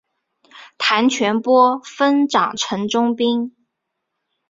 [0.79, 3.53] 谭全播分掌城中兵。